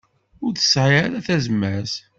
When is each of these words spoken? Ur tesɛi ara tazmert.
Ur 0.43 0.51
tesɛi 0.53 0.99
ara 1.05 1.25
tazmert. 1.25 1.93